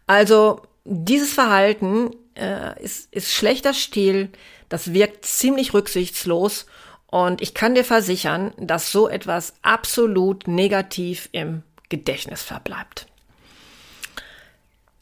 Also 0.05 0.61
dieses 0.83 1.33
Verhalten 1.33 2.11
äh, 2.35 2.79
ist, 2.83 3.11
ist 3.11 3.31
schlechter 3.31 3.73
Stil, 3.73 4.29
das 4.69 4.93
wirkt 4.93 5.25
ziemlich 5.25 5.73
rücksichtslos 5.73 6.65
und 7.07 7.41
ich 7.41 7.53
kann 7.53 7.75
dir 7.75 7.83
versichern, 7.83 8.53
dass 8.57 8.91
so 8.91 9.09
etwas 9.09 9.53
absolut 9.63 10.47
negativ 10.47 11.29
im 11.31 11.63
Gedächtnis 11.89 12.41
verbleibt. 12.41 13.07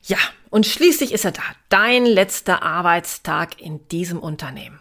Ja, 0.03 0.17
und 0.50 0.65
schließlich 0.65 1.12
ist 1.12 1.25
er 1.25 1.32
da, 1.32 1.44
dein 1.70 2.06
letzter 2.06 2.63
Arbeitstag 2.63 3.62
in 3.62 3.88
diesem 3.89 4.20
Unternehmen. 4.20 4.79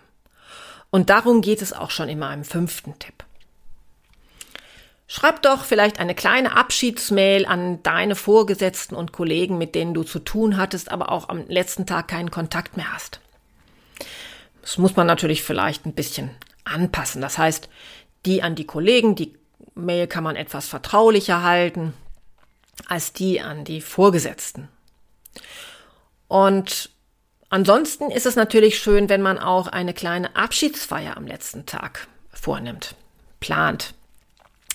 Und 0.91 1.11
darum 1.11 1.43
geht 1.43 1.61
es 1.61 1.73
auch 1.73 1.91
schon 1.91 2.09
in 2.09 2.19
meinem 2.19 2.45
fünften 2.45 2.99
Tipp. 2.99 3.25
Schreib 5.07 5.43
doch 5.43 5.65
vielleicht 5.65 6.01
eine 6.01 6.15
kleine 6.15 6.55
Abschiedsmail 6.55 7.47
an 7.47 7.83
deine 7.83 8.15
Vorgesetzten 8.15 8.95
und 8.95 9.13
Kollegen, 9.13 9.57
mit 9.57 9.75
denen 9.75 9.95
du 9.95 10.03
zu 10.03 10.19
tun 10.19 10.59
hattest, 10.59 10.91
aber 10.91 11.11
auch 11.11 11.31
am 11.31 11.47
letzten 11.49 11.87
Tag 11.87 12.09
keinen 12.09 12.31
Kontakt 12.31 12.77
mehr 12.77 12.93
hast. 12.93 13.21
Das 14.61 14.77
muss 14.77 14.97
man 14.97 15.07
natürlich 15.07 15.43
vielleicht 15.43 15.87
ein 15.87 15.95
bisschen 15.95 16.31
anpassen. 16.65 17.23
Das 17.23 17.39
heißt, 17.39 17.71
die 18.27 18.43
an 18.43 18.55
die 18.55 18.67
Kollegen, 18.67 19.15
die 19.15 19.35
Mail 19.75 20.07
kann 20.07 20.25
man 20.25 20.37
etwas 20.37 20.69
vertraulicher 20.69 21.43
halten 21.43 21.95
als 22.87 23.13
die 23.13 23.41
an 23.41 23.65
die 23.65 23.81
Vorgesetzten. 23.81 24.69
Und 26.29 26.91
ansonsten 27.49 28.11
ist 28.11 28.27
es 28.27 28.37
natürlich 28.37 28.79
schön, 28.79 29.09
wenn 29.09 29.23
man 29.23 29.39
auch 29.39 29.67
eine 29.67 29.95
kleine 29.95 30.37
Abschiedsfeier 30.37 31.17
am 31.17 31.27
letzten 31.27 31.67
Tag 31.67 32.09
vornimmt, 32.33 32.95
plant, 33.41 33.95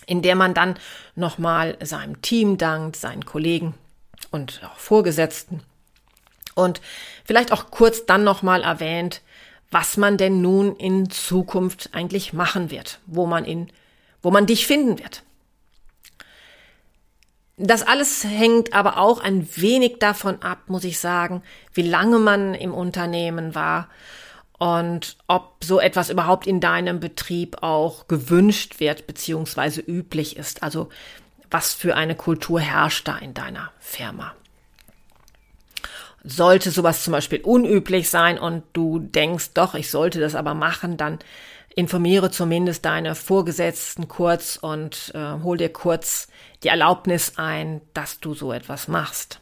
in 0.06 0.22
der 0.22 0.36
man 0.36 0.54
dann 0.54 0.78
nochmal 1.16 1.78
seinem 1.82 2.22
Team 2.22 2.58
dankt, 2.58 2.96
seinen 2.96 3.26
Kollegen 3.26 3.76
und 4.32 4.62
auch 4.64 4.78
Vorgesetzten 4.78 5.62
und 6.56 6.82
vielleicht 7.26 7.52
auch 7.52 7.72
kurz 7.72 8.06
dann 8.06 8.24
nochmal 8.24 8.64
erwähnt, 8.64 9.22
was 9.72 9.98
man 9.98 10.18
denn 10.18 10.42
nun 10.42 10.76
in 10.76 11.10
Zukunft 11.10 11.90
eigentlich 11.94 12.34
machen 12.34 12.70
wird, 12.70 13.00
wo 13.08 13.26
man 13.26 13.44
in, 13.44 13.70
wo 14.22 14.30
man 14.30 14.46
dich 14.46 14.68
finden 14.68 15.00
wird. 15.00 15.24
Das 17.58 17.84
alles 17.84 18.24
hängt 18.24 18.74
aber 18.74 18.98
auch 18.98 19.20
ein 19.20 19.48
wenig 19.56 20.00
davon 20.00 20.42
ab, 20.42 20.60
muss 20.68 20.84
ich 20.84 21.00
sagen, 21.00 21.44
wie 21.74 21.84
lange 21.84 22.18
man 22.18 22.56
im 22.56 22.74
Unternehmen 22.74 23.54
war 23.54 23.90
und 24.58 25.18
ob 25.28 25.64
so 25.64 25.80
etwas 25.80 26.10
überhaupt 26.10 26.48
in 26.48 26.60
deinem 26.60 27.00
Betrieb 27.00 27.62
auch 27.62 28.08
gewünscht 28.08 28.80
wird 28.80 29.06
beziehungsweise 29.06 29.82
üblich 29.82 30.38
ist. 30.38 30.64
Also 30.64 30.90
was 31.52 31.74
für 31.74 31.96
eine 31.96 32.16
Kultur 32.16 32.60
herrscht 32.60 33.08
da 33.08 33.18
in 33.18 33.36
deiner 33.36 33.72
Firma. 33.80 34.34
Sollte 36.24 36.72
sowas 36.72 37.04
zum 37.04 37.12
Beispiel 37.12 37.42
unüblich 37.42 38.10
sein 38.10 38.40
und 38.40 38.64
du 38.74 38.98
denkst, 38.98 39.52
doch, 39.54 39.76
ich 39.76 39.92
sollte 39.92 40.20
das 40.20 40.34
aber 40.34 40.56
machen, 40.56 40.98
dann 40.98 41.20
informiere 41.76 42.32
zumindest 42.32 42.86
deine 42.86 43.14
Vorgesetzten 43.14 44.08
kurz 44.08 44.58
und 44.60 45.12
äh, 45.14 45.44
hol 45.44 45.58
dir 45.58 45.70
kurz 45.70 46.28
die 46.64 46.70
Erlaubnis 46.70 47.34
ein, 47.38 47.82
dass 47.94 48.20
du 48.20 48.34
so 48.34 48.54
etwas 48.54 48.88
machst. 48.88 49.40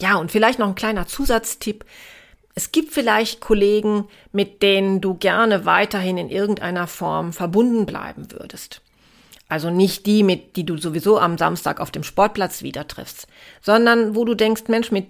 Ja, 0.00 0.16
und 0.16 0.30
vielleicht 0.30 0.58
noch 0.58 0.68
ein 0.68 0.74
kleiner 0.74 1.06
Zusatztipp. 1.06 1.84
Es 2.54 2.72
gibt 2.72 2.92
vielleicht 2.92 3.40
Kollegen, 3.40 4.08
mit 4.32 4.62
denen 4.62 5.00
du 5.00 5.14
gerne 5.14 5.64
weiterhin 5.64 6.18
in 6.18 6.30
irgendeiner 6.30 6.86
Form 6.86 7.32
verbunden 7.32 7.86
bleiben 7.86 8.30
würdest. 8.32 8.82
Also 9.48 9.70
nicht 9.70 10.06
die, 10.06 10.22
mit 10.22 10.56
die 10.56 10.64
du 10.64 10.76
sowieso 10.76 11.18
am 11.18 11.38
Samstag 11.38 11.80
auf 11.80 11.90
dem 11.90 12.02
Sportplatz 12.02 12.62
wieder 12.62 12.88
triffst, 12.88 13.28
sondern 13.62 14.14
wo 14.14 14.24
du 14.24 14.34
denkst, 14.34 14.64
Mensch, 14.68 14.90
mit 14.90 15.06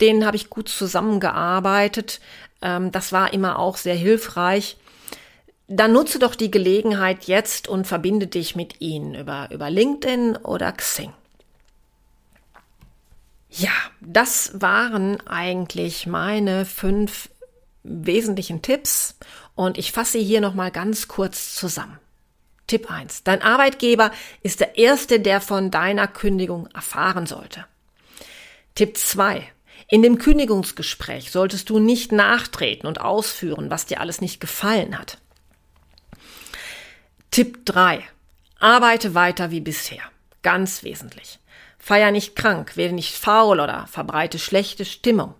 denen 0.00 0.24
habe 0.24 0.36
ich 0.36 0.50
gut 0.50 0.68
zusammengearbeitet. 0.68 2.20
Ähm, 2.62 2.90
das 2.92 3.12
war 3.12 3.32
immer 3.32 3.58
auch 3.58 3.76
sehr 3.76 3.94
hilfreich. 3.94 4.76
Dann 5.66 5.92
nutze 5.92 6.18
doch 6.18 6.34
die 6.34 6.50
Gelegenheit 6.50 7.24
jetzt 7.24 7.68
und 7.68 7.86
verbinde 7.86 8.26
dich 8.26 8.54
mit 8.54 8.80
ihnen 8.80 9.14
über, 9.14 9.48
über 9.50 9.70
LinkedIn 9.70 10.36
oder 10.36 10.72
Xing. 10.72 11.12
Ja, 13.48 13.70
das 14.00 14.60
waren 14.60 15.20
eigentlich 15.26 16.06
meine 16.06 16.64
fünf 16.66 17.30
wesentlichen 17.82 18.62
Tipps 18.62 19.16
und 19.54 19.78
ich 19.78 19.92
fasse 19.92 20.18
hier 20.18 20.40
nochmal 20.40 20.70
ganz 20.70 21.08
kurz 21.08 21.54
zusammen. 21.54 21.98
Tipp 22.66 22.90
1. 22.90 23.24
Dein 23.24 23.42
Arbeitgeber 23.42 24.10
ist 24.42 24.60
der 24.60 24.76
Erste, 24.78 25.20
der 25.20 25.40
von 25.40 25.70
deiner 25.70 26.08
Kündigung 26.08 26.66
erfahren 26.74 27.26
sollte. 27.26 27.66
Tipp 28.74 28.96
2. 28.96 29.46
In 29.88 30.02
dem 30.02 30.18
Kündigungsgespräch 30.18 31.30
solltest 31.30 31.68
du 31.70 31.78
nicht 31.78 32.10
nachtreten 32.10 32.86
und 32.86 33.00
ausführen, 33.00 33.70
was 33.70 33.86
dir 33.86 34.00
alles 34.00 34.20
nicht 34.20 34.40
gefallen 34.40 34.98
hat. 34.98 35.18
Tipp 37.34 37.66
3. 37.66 38.04
Arbeite 38.60 39.16
weiter 39.16 39.50
wie 39.50 39.60
bisher. 39.60 40.02
Ganz 40.44 40.84
wesentlich. 40.84 41.40
Feier 41.80 42.12
nicht 42.12 42.36
krank, 42.36 42.76
werde 42.76 42.94
nicht 42.94 43.16
faul 43.16 43.58
oder 43.58 43.88
verbreite 43.88 44.38
schlechte 44.38 44.84
Stimmung. 44.84 45.34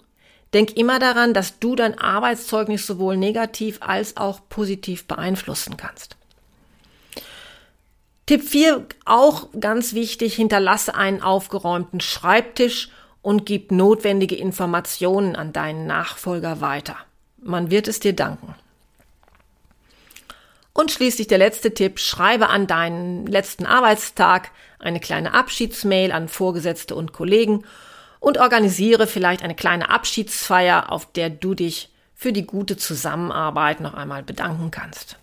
Denk 0.52 0.76
immer 0.76 0.98
daran, 0.98 1.34
dass 1.34 1.60
du 1.60 1.76
dein 1.76 1.96
Arbeitszeugnis 1.96 2.84
sowohl 2.84 3.16
negativ 3.16 3.78
als 3.80 4.16
auch 4.16 4.40
positiv 4.48 5.06
beeinflussen 5.06 5.76
kannst. 5.76 6.16
Tipp 8.26 8.42
4, 8.42 8.86
auch 9.04 9.50
ganz 9.60 9.94
wichtig, 9.94 10.34
hinterlasse 10.34 10.96
einen 10.96 11.22
aufgeräumten 11.22 12.00
Schreibtisch 12.00 12.88
und 13.22 13.46
gib 13.46 13.70
notwendige 13.70 14.34
Informationen 14.34 15.36
an 15.36 15.52
deinen 15.52 15.86
Nachfolger 15.86 16.60
weiter. 16.60 16.96
Man 17.40 17.70
wird 17.70 17.86
es 17.86 18.00
dir 18.00 18.14
danken. 18.14 18.56
Und 20.74 20.90
schließlich 20.90 21.28
der 21.28 21.38
letzte 21.38 21.72
Tipp, 21.72 22.00
schreibe 22.00 22.48
an 22.48 22.66
deinen 22.66 23.26
letzten 23.26 23.64
Arbeitstag 23.64 24.50
eine 24.80 24.98
kleine 24.98 25.32
Abschiedsmail 25.32 26.10
an 26.10 26.28
Vorgesetzte 26.28 26.96
und 26.96 27.12
Kollegen 27.12 27.64
und 28.18 28.38
organisiere 28.38 29.06
vielleicht 29.06 29.44
eine 29.44 29.54
kleine 29.54 29.88
Abschiedsfeier, 29.88 30.90
auf 30.90 31.10
der 31.12 31.30
du 31.30 31.54
dich 31.54 31.90
für 32.14 32.32
die 32.32 32.44
gute 32.44 32.76
Zusammenarbeit 32.76 33.80
noch 33.80 33.94
einmal 33.94 34.24
bedanken 34.24 34.72
kannst. 34.72 35.16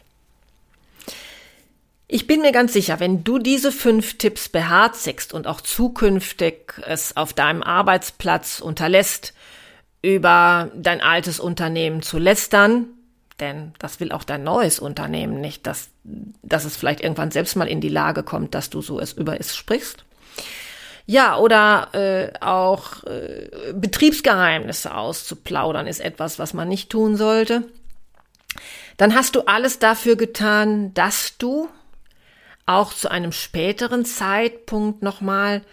Ich 2.08 2.28
bin 2.28 2.42
mir 2.42 2.54
ganz 2.54 2.72
sicher, 2.74 3.00
wenn 3.02 3.24
du 3.24 3.38
diese 3.38 3.74
fünf 3.74 4.18
Tipps 4.18 4.50
beherzigst 4.50 5.34
und 5.34 5.48
auch 5.48 5.62
zukünftig 5.62 6.82
es 6.86 7.18
auf 7.18 7.34
deinem 7.34 7.62
Arbeitsplatz 7.62 8.62
unterlässt, 8.62 9.34
über 10.02 10.72
dein 10.76 11.02
altes 11.02 11.40
Unternehmen 11.40 12.02
zu 12.02 12.20
lästern, 12.20 12.88
denn 13.42 13.74
das 13.80 14.00
will 14.00 14.12
auch 14.12 14.24
dein 14.24 14.44
neues 14.44 14.80
Unternehmen 14.80 15.42
nicht, 15.42 15.68
dass, 15.68 15.90
dass 16.04 16.66
es 16.66 16.78
vielleicht 16.78 17.02
irgendwann 17.02 17.32
selbst 17.32 17.56
mal 17.56 17.68
in 17.68 17.82
die 17.82 17.90
Lage 17.90 18.24
kommt, 18.24 18.56
dass 18.56 18.70
du 18.70 18.82
so 18.82 19.00
es 19.00 19.14
über 19.14 19.40
es 19.40 19.56
sprichst. 19.56 20.06
Ja, 21.06 21.38
oder 21.38 21.90
äh, 21.94 22.32
auch 22.40 23.04
äh, 23.04 23.74
Betriebsgeheimnisse 23.74 24.96
auszuplaudern 24.96 25.88
ist 25.88 26.00
etwas, 26.00 26.40
was 26.40 26.54
man 26.54 26.70
nicht 26.70 26.90
tun 26.90 27.18
sollte. 27.18 27.64
Dann 28.98 29.16
hast 29.16 29.36
du 29.36 29.42
alles 29.42 29.80
dafür 29.80 30.16
getan, 30.16 30.94
dass 30.94 31.38
du 31.38 31.70
auch 32.66 32.94
zu 32.94 33.10
einem 33.10 33.32
späteren 33.32 34.06
Zeitpunkt 34.06 35.02
nochmal 35.02 35.64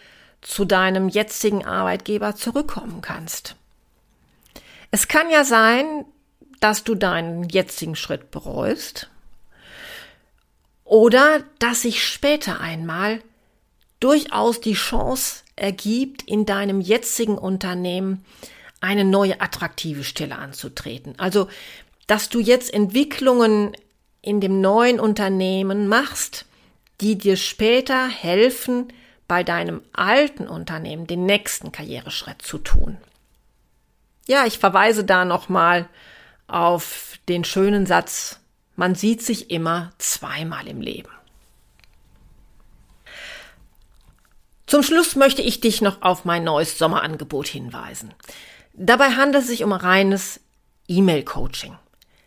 zu 0.41 0.65
deinem 0.65 1.09
jetzigen 1.09 1.64
Arbeitgeber 1.64 2.35
zurückkommen 2.35 3.01
kannst. 3.03 3.57
Es 4.90 5.09
kann 5.09 5.31
ja 5.31 5.45
sein, 5.45 6.05
dass 6.61 6.85
du 6.85 6.94
deinen 6.94 7.49
jetzigen 7.49 7.97
Schritt 7.97 8.31
bereust 8.31 9.09
oder 10.85 11.44
dass 11.59 11.83
sich 11.83 12.07
später 12.07 12.61
einmal 12.61 13.21
durchaus 14.01 14.61
die 14.61 14.75
Chance 14.75 15.42
ergibt, 15.57 16.23
in 16.23 16.47
deinem 16.47 16.81
jetzigen 16.81 17.37
Unternehmen 17.37 18.25
eine 18.81 19.05
neue 19.05 19.40
attraktive 19.40 20.05
Stelle 20.05 20.37
anzutreten. 20.37 21.14
Also, 21.18 21.49
dass 22.07 22.29
du 22.29 22.40
jetzt 22.40 22.73
Entwicklungen 22.73 23.77
in 24.23 24.40
dem 24.40 24.61
neuen 24.61 25.01
Unternehmen 25.01 25.88
machst, 25.88 26.47
die 27.01 27.18
dir 27.18 27.37
später 27.37 28.09
helfen, 28.09 28.88
bei 29.27 29.44
deinem 29.44 29.83
alten 29.92 30.49
Unternehmen 30.49 31.07
den 31.07 31.27
nächsten 31.27 31.71
Karriereschritt 31.71 32.40
zu 32.40 32.57
tun. 32.59 32.97
Ja, 34.27 34.47
ich 34.47 34.59
verweise 34.59 35.05
da 35.05 35.27
nochmal 35.27 35.88
auf 36.49 37.19
den 37.29 37.45
schönen 37.45 37.87
Satz, 37.87 38.41
man 38.75 38.95
sieht 38.95 39.23
sich 39.23 39.51
immer 39.51 39.93
zweimal 39.99 40.67
im 40.67 40.81
Leben. 40.81 41.11
Zum 44.67 44.83
Schluss 44.83 45.17
möchte 45.17 45.41
ich 45.43 45.61
dich 45.61 45.81
noch 45.81 46.03
auf 46.03 46.25
mein 46.25 46.45
neues 46.45 46.77
Sommerangebot 46.77 47.49
hinweisen. 47.49 48.13
Dabei 48.75 49.13
handelt 49.13 49.45
es 49.45 49.49
sich 49.49 49.65
um 49.65 49.73
reines 49.73 50.41
E-Mail-Coaching. 50.89 51.77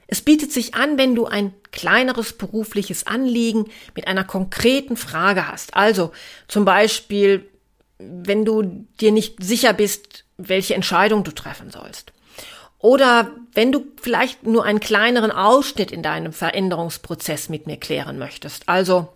Es 0.08 0.22
bietet 0.22 0.52
sich 0.52 0.74
an, 0.74 0.98
wenn 0.98 1.16
du 1.16 1.26
ein 1.26 1.54
kleineres 1.72 2.34
berufliches 2.34 3.08
Anliegen 3.08 3.66
mit 3.96 4.08
einer 4.08 4.24
konkreten 4.24 4.98
Frage 4.98 5.48
hast. 5.48 5.76
Also 5.76 6.12
zum 6.48 6.66
Beispiel, 6.66 7.50
wenn 7.98 8.44
du 8.44 8.86
dir 9.00 9.12
nicht 9.12 9.42
sicher 9.42 9.72
bist, 9.72 10.26
welche 10.38 10.74
Entscheidung 10.74 11.24
du 11.24 11.32
treffen 11.32 11.72
sollst. 11.72 12.12
Oder 12.82 13.32
wenn 13.54 13.72
du 13.72 13.86
vielleicht 14.02 14.44
nur 14.44 14.66
einen 14.66 14.80
kleineren 14.80 15.32
Ausschnitt 15.32 15.92
in 15.92 16.02
deinem 16.02 16.34
Veränderungsprozess 16.34 17.48
mit 17.48 17.68
mir 17.68 17.78
klären 17.78 18.18
möchtest. 18.18 18.68
Also 18.68 19.10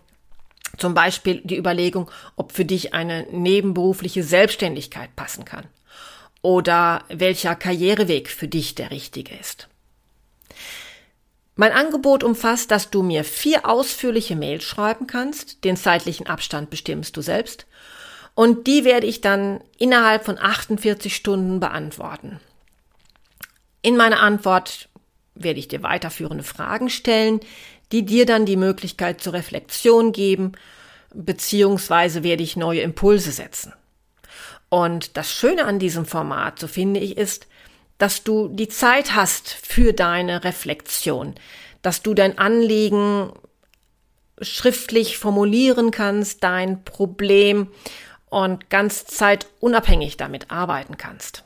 zum 0.78 0.94
Beispiel 0.94 1.40
die 1.42 1.56
Überlegung, 1.56 2.10
ob 2.36 2.52
für 2.52 2.64
dich 2.64 2.94
eine 2.94 3.26
nebenberufliche 3.30 4.22
Selbstständigkeit 4.22 5.14
passen 5.16 5.44
kann. 5.44 5.66
Oder 6.42 7.02
welcher 7.08 7.56
Karriereweg 7.56 8.28
für 8.28 8.46
dich 8.46 8.76
der 8.76 8.90
richtige 8.92 9.34
ist. 9.34 9.68
Mein 11.56 11.72
Angebot 11.72 12.22
umfasst, 12.22 12.70
dass 12.70 12.90
du 12.90 13.02
mir 13.02 13.24
vier 13.24 13.66
ausführliche 13.66 14.36
Mails 14.36 14.62
schreiben 14.62 15.06
kannst. 15.06 15.64
Den 15.64 15.76
zeitlichen 15.76 16.26
Abstand 16.26 16.70
bestimmst 16.70 17.16
du 17.16 17.22
selbst. 17.22 17.66
Und 18.34 18.66
die 18.66 18.84
werde 18.84 19.06
ich 19.06 19.22
dann 19.22 19.60
innerhalb 19.78 20.26
von 20.26 20.38
48 20.38 21.16
Stunden 21.16 21.58
beantworten. 21.58 22.38
In 23.86 23.96
meiner 23.96 24.18
Antwort 24.18 24.88
werde 25.36 25.60
ich 25.60 25.68
dir 25.68 25.84
weiterführende 25.84 26.42
Fragen 26.42 26.90
stellen, 26.90 27.38
die 27.92 28.04
dir 28.04 28.26
dann 28.26 28.44
die 28.44 28.56
Möglichkeit 28.56 29.20
zur 29.20 29.34
Reflexion 29.34 30.10
geben, 30.10 30.54
beziehungsweise 31.14 32.24
werde 32.24 32.42
ich 32.42 32.56
neue 32.56 32.80
Impulse 32.80 33.30
setzen. 33.30 33.72
Und 34.70 35.16
das 35.16 35.30
Schöne 35.32 35.66
an 35.66 35.78
diesem 35.78 36.04
Format, 36.04 36.58
so 36.58 36.66
finde 36.66 36.98
ich, 36.98 37.16
ist, 37.16 37.46
dass 37.96 38.24
du 38.24 38.48
die 38.48 38.66
Zeit 38.66 39.14
hast 39.14 39.50
für 39.50 39.92
deine 39.92 40.42
Reflexion, 40.42 41.36
dass 41.82 42.02
du 42.02 42.12
dein 42.12 42.38
Anliegen 42.38 43.30
schriftlich 44.42 45.16
formulieren 45.16 45.92
kannst, 45.92 46.42
dein 46.42 46.82
Problem 46.82 47.68
und 48.30 48.68
ganz 48.68 49.04
zeitunabhängig 49.04 50.16
damit 50.16 50.50
arbeiten 50.50 50.96
kannst. 50.96 51.45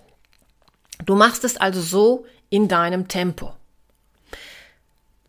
Du 1.05 1.15
machst 1.15 1.45
es 1.45 1.57
also 1.57 1.81
so 1.81 2.27
in 2.49 2.67
deinem 2.69 3.09
Tempo. 3.09 3.53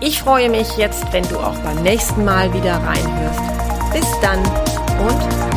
Ich 0.00 0.20
freue 0.20 0.48
mich 0.48 0.76
jetzt, 0.76 1.12
wenn 1.12 1.28
du 1.28 1.38
auch 1.38 1.58
beim 1.58 1.82
nächsten 1.82 2.24
Mal 2.24 2.54
wieder 2.54 2.76
reinhörst. 2.76 3.40
Bis 3.92 4.06
dann 4.20 4.38
und 5.00 5.47